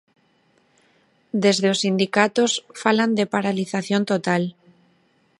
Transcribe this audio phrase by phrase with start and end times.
[1.43, 2.51] Desde os sindicatos
[2.81, 4.43] falan de paralización total.